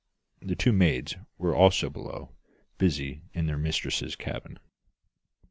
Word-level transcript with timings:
The 0.41 0.55
two 0.55 0.71
maids 0.73 1.15
were 1.37 1.53
also 1.55 1.87
below, 1.87 2.31
busy 2.79 3.21
in 3.33 3.45
their 3.45 3.55
mistress's 3.59 4.15
cabin. 4.15 4.57